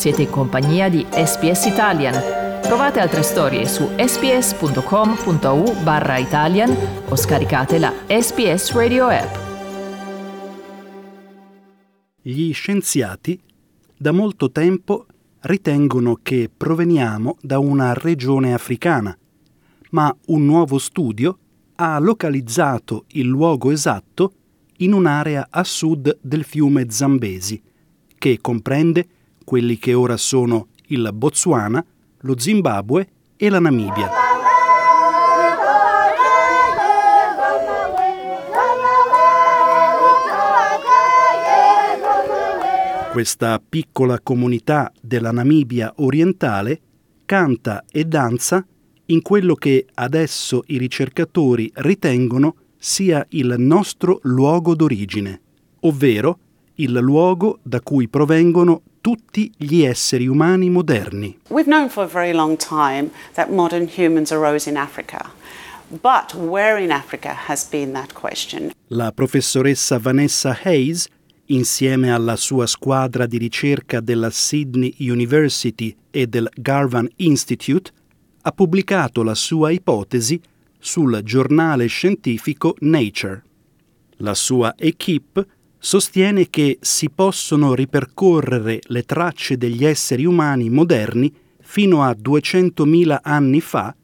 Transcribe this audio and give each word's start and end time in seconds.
Siete 0.00 0.22
in 0.22 0.30
compagnia 0.30 0.88
di 0.88 1.04
SPS 1.10 1.66
Italian. 1.66 2.14
Trovate 2.62 3.00
altre 3.00 3.22
storie 3.22 3.66
su 3.66 3.86
sps.com.au 3.98 5.82
barra 5.82 6.16
Italian 6.16 6.74
o 7.06 7.14
scaricate 7.14 7.78
la 7.78 7.92
SPS 8.06 8.72
Radio 8.72 9.08
app. 9.08 9.36
Gli 12.22 12.50
scienziati 12.54 13.38
da 13.94 14.12
molto 14.12 14.50
tempo 14.50 15.04
ritengono 15.40 16.18
che 16.22 16.48
proveniamo 16.56 17.36
da 17.42 17.58
una 17.58 17.92
regione 17.92 18.54
africana, 18.54 19.14
ma 19.90 20.16
un 20.28 20.46
nuovo 20.46 20.78
studio 20.78 21.38
ha 21.74 21.98
localizzato 21.98 23.04
il 23.08 23.26
luogo 23.26 23.70
esatto 23.70 24.32
in 24.78 24.94
un'area 24.94 25.48
a 25.50 25.62
sud 25.62 26.20
del 26.22 26.44
fiume 26.44 26.88
Zambesi, 26.88 27.62
che 28.16 28.38
comprende 28.40 29.06
quelli 29.50 29.78
che 29.78 29.94
ora 29.94 30.16
sono 30.16 30.68
il 30.90 31.10
Botswana, 31.12 31.84
lo 32.20 32.38
Zimbabwe 32.38 33.08
e 33.36 33.48
la 33.48 33.58
Namibia. 33.58 34.08
Questa 43.10 43.60
piccola 43.68 44.20
comunità 44.20 44.92
della 45.00 45.32
Namibia 45.32 45.94
orientale 45.96 46.80
canta 47.26 47.82
e 47.90 48.04
danza 48.04 48.64
in 49.06 49.20
quello 49.20 49.56
che 49.56 49.86
adesso 49.94 50.62
i 50.66 50.78
ricercatori 50.78 51.68
ritengono 51.74 52.54
sia 52.78 53.26
il 53.30 53.56
nostro 53.58 54.20
luogo 54.22 54.76
d'origine, 54.76 55.40
ovvero 55.80 56.38
il 56.74 56.92
luogo 56.92 57.58
da 57.64 57.80
cui 57.80 58.06
provengono 58.06 58.82
tutti 59.00 59.52
gli 59.56 59.82
esseri 59.82 60.26
umani 60.26 60.70
moderni. 60.70 61.38
We've 61.48 61.68
known 61.68 61.88
for 61.88 62.04
a 62.04 62.08
very 62.08 62.32
long 62.32 62.56
time 62.56 63.10
that 63.34 63.50
modern 63.50 63.88
humans 63.88 64.30
arose 64.30 64.68
in 64.68 64.76
Africa. 64.76 65.30
But 65.88 66.34
where 66.34 66.78
in 66.78 66.92
Africa 66.92 67.34
has 67.48 67.68
been 67.68 67.92
that 67.92 68.12
question? 68.12 68.70
La 68.88 69.10
professoressa 69.10 69.98
Vanessa 69.98 70.56
Hayes, 70.64 71.08
insieme 71.46 72.12
alla 72.12 72.36
sua 72.36 72.66
squadra 72.66 73.26
di 73.26 73.38
ricerca 73.38 74.00
della 74.00 74.30
Sydney 74.30 74.94
University 75.00 75.96
e 76.10 76.26
del 76.26 76.48
Garvan 76.54 77.08
Institute, 77.16 77.90
ha 78.42 78.52
pubblicato 78.52 79.22
la 79.22 79.34
sua 79.34 79.70
ipotesi 79.70 80.40
sul 80.78 81.20
giornale 81.24 81.86
scientifico 81.86 82.76
Nature. 82.80 83.42
La 84.18 84.34
sua 84.34 84.74
equipe 84.76 85.46
sostiene 85.82 86.50
che 86.50 86.76
si 86.80 87.08
possono 87.08 87.74
ripercorrere 87.74 88.80
le 88.82 89.02
tracce 89.04 89.56
degli 89.56 89.84
esseri 89.84 90.26
umani 90.26 90.68
moderni 90.68 91.32
fino 91.60 92.02
a 92.02 92.10
200.000 92.10 93.18
anni 93.22 93.60
fa 93.62 93.94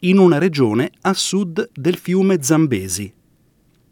in 0.00 0.18
una 0.18 0.38
regione 0.38 0.90
a 1.02 1.14
sud 1.14 1.70
del 1.72 1.96
fiume 1.96 2.42
Zambesi. 2.42 3.12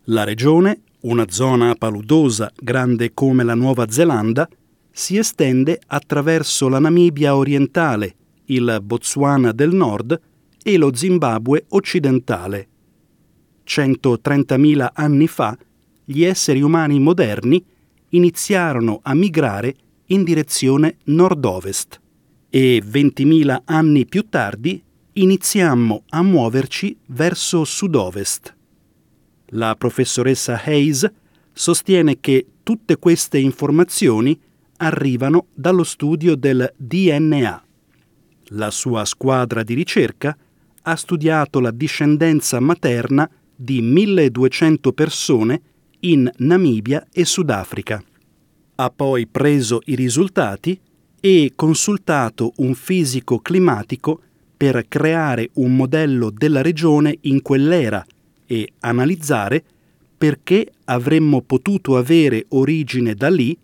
La 0.05 0.25
regione, 0.25 0.80
una 1.03 1.27
zona 1.28 1.75
paludosa 1.77 2.50
grande 2.58 3.14
come 3.14 3.45
la 3.45 3.55
Nuova 3.55 3.89
Zelanda, 3.89 4.48
si 4.91 5.17
estende 5.17 5.80
attraverso 5.86 6.69
la 6.69 6.80
Namibia 6.80 7.36
orientale, 7.36 8.17
il 8.47 8.80
Botswana 8.83 9.52
del 9.52 9.73
nord 9.73 10.20
e 10.61 10.77
lo 10.77 10.92
Zimbabwe 10.92 11.67
occidentale. 11.69 12.69
130.000 13.64 14.89
anni 14.95 15.28
fa 15.28 15.56
gli 16.11 16.25
esseri 16.25 16.62
umani 16.62 16.98
moderni 16.98 17.62
iniziarono 18.11 19.01
a 19.03 19.12
migrare 19.12 19.75
in 20.06 20.25
direzione 20.25 20.97
nord-ovest 21.05 22.01
e 22.48 22.83
20.000 22.83 23.61
anni 23.67 24.06
più 24.06 24.27
tardi 24.31 24.83
iniziammo 25.12 26.05
a 26.09 26.23
muoverci 26.23 26.97
verso 27.09 27.63
sud-ovest. 27.64 28.57
La 29.48 29.74
professoressa 29.77 30.58
Hayes 30.64 31.07
sostiene 31.52 32.20
che 32.20 32.47
tutte 32.63 32.97
queste 32.97 33.36
informazioni 33.36 34.41
arrivano 34.79 35.48
dallo 35.52 35.85
studio 35.85 36.36
del 36.36 36.73
DNA. 36.74 37.64
La 38.52 38.70
sua 38.70 39.05
squadra 39.05 39.63
di 39.63 39.74
ricerca 39.74 40.35
ha 40.80 40.97
studiato 40.97 41.61
la 41.61 41.70
discendenza 41.70 42.61
materna 42.61 43.29
di 43.55 43.83
1200 43.83 44.92
persone 44.95 45.63
in 46.01 46.31
Namibia 46.39 47.07
e 47.13 47.25
Sudafrica. 47.25 48.03
Ha 48.77 48.91
poi 48.91 49.27
preso 49.27 49.81
i 49.86 49.95
risultati 49.95 50.79
e 51.20 51.53
consultato 51.57 52.53
un 52.57 52.75
fisico 52.75 53.41
climatico 53.41 54.20
per 54.57 54.86
creare 54.89 55.51
un 55.55 55.75
modello 55.75 56.31
della 56.31 56.63
regione 56.63 57.19
in 57.23 57.42
quell'era 57.42 58.05
e 58.47 58.73
analizzare 58.81 59.63
perché 60.17 60.73
avremmo 60.85 61.42
potuto 61.42 61.97
avere 61.97 62.47
origine 62.51 63.15
da 63.15 63.29
lì 63.29 63.57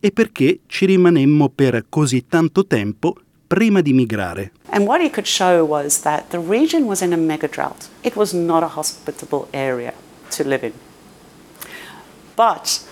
e 0.00 0.10
perché 0.10 0.60
ci 0.66 0.86
rimanemmo 0.86 1.48
per 1.48 1.86
così 1.88 2.26
tanto 2.26 2.66
tempo 2.66 3.14
prima 3.46 3.80
di 3.80 3.92
migrare. 3.92 4.52
And 4.70 4.86
what 4.86 5.00
he 5.00 5.10
could 5.10 5.26
show 5.26 5.66
was 5.66 6.00
that 6.00 6.28
the 6.30 6.38
region 6.38 6.84
was 6.84 7.00
in 7.00 7.12
a 7.12 7.16
mega 7.16 7.48
drought. 7.48 7.88
It 8.02 8.14
was 8.14 8.32
not 8.32 8.62
a 8.62 8.70
hospitable 8.76 9.48
area 9.52 9.92
to 10.36 10.44
live 10.44 10.64
in. 10.64 10.72
But 12.38 12.86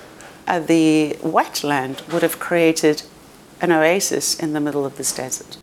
uh, 0.48 0.58
the 0.58 1.16
wetland 1.22 2.02
would 2.10 2.22
have 2.22 2.38
created 2.40 3.04
an 3.60 3.70
oasis 3.70 4.34
in 4.34 4.52
the 4.52 4.60
middle 4.60 4.84
of 4.84 4.96
this 4.96 5.14
desert. 5.14 5.58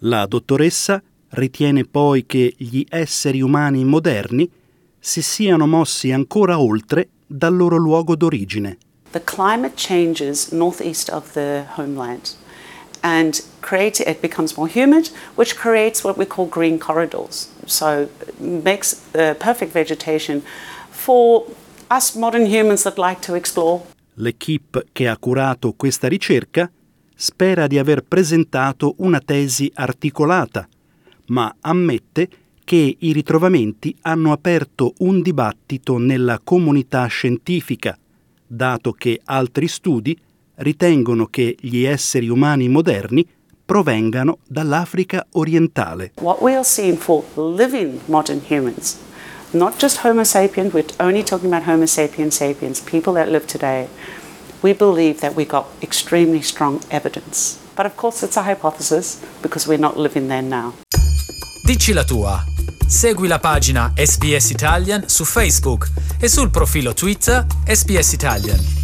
La 0.00 0.26
dottoressa 0.26 1.02
ritiene 1.30 1.84
poi 1.84 2.26
che 2.26 2.52
gli 2.58 2.84
esseri 2.86 3.40
umani 3.40 3.82
moderni 3.84 4.46
si 4.98 5.22
siano 5.22 5.66
mossi 5.66 6.12
ancora 6.12 6.60
oltre 6.60 7.08
dal 7.26 7.56
loro 7.56 7.78
luogo 7.78 8.14
d'origine. 8.14 8.76
The 9.12 9.24
climate 9.24 9.74
changes 9.76 10.52
northeast 10.52 11.08
of 11.08 11.32
the 11.32 11.64
homeland 11.76 12.34
and 13.00 13.42
create, 13.62 14.00
it 14.00 14.20
becomes 14.20 14.54
more 14.54 14.68
humid, 14.68 15.08
which 15.36 15.56
creates 15.56 16.04
what 16.04 16.18
we 16.18 16.26
call 16.26 16.46
green 16.46 16.78
corridors. 16.78 17.48
So 17.64 18.08
makes 18.38 19.00
the 19.12 19.34
perfect 19.38 19.72
vegetation 19.72 20.42
for 20.90 21.46
L'equipe 24.14 24.86
che 24.92 25.08
ha 25.08 25.16
curato 25.16 25.72
questa 25.72 26.08
ricerca 26.08 26.70
spera 27.14 27.66
di 27.66 27.78
aver 27.78 28.02
presentato 28.02 28.94
una 28.98 29.20
tesi 29.20 29.70
articolata, 29.74 30.68
ma 31.26 31.54
ammette 31.60 32.28
che 32.64 32.96
i 32.98 33.12
ritrovamenti 33.12 33.94
hanno 34.02 34.32
aperto 34.32 34.94
un 34.98 35.20
dibattito 35.22 35.98
nella 35.98 36.40
comunità 36.42 37.06
scientifica, 37.06 37.96
dato 38.46 38.92
che 38.92 39.20
altri 39.24 39.68
studi 39.68 40.18
ritengono 40.56 41.26
che 41.26 41.56
gli 41.60 41.84
esseri 41.84 42.28
umani 42.28 42.68
moderni 42.68 43.26
provengano 43.64 44.38
dall'Africa 44.46 45.26
orientale. 45.32 46.12
What 46.20 46.40
we 46.40 46.54
are 46.54 46.64
seeing 46.64 46.96
for 46.96 47.22
living 47.36 48.00
modern 48.06 48.40
humans, 48.48 48.98
not 49.54 49.78
just 49.78 49.98
Homo 49.98 50.24
sapiens, 50.24 50.74
we're 50.74 50.84
only 50.98 51.22
talking 51.22 51.48
about 51.48 51.62
Homo 51.62 51.86
sapiens 51.86 52.34
sapiens, 52.36 52.80
people 52.80 53.12
that 53.14 53.28
live 53.28 53.46
today, 53.46 53.88
we 54.62 54.72
believe 54.72 55.20
that 55.20 55.34
we 55.34 55.44
got 55.44 55.66
extremely 55.80 56.42
strong 56.42 56.80
evidence. 56.90 57.58
But 57.76 57.86
of 57.86 57.96
course 57.96 58.22
it's 58.22 58.36
a 58.36 58.42
hypothesis 58.42 59.24
because 59.42 59.66
we're 59.66 59.78
not 59.78 59.96
living 59.96 60.28
there 60.28 60.42
now. 60.42 60.74
Dici 61.66 61.92
la 61.92 62.04
tua. 62.04 62.44
Segui 62.86 63.28
la 63.28 63.38
pagina 63.38 63.92
SPS 63.96 64.50
Italian 64.50 65.08
su 65.08 65.24
Facebook 65.24 65.88
e 66.20 66.28
sul 66.28 66.50
profilo 66.50 66.92
Twitter 66.92 67.46
SPS 67.66 68.12
Italian. 68.12 68.83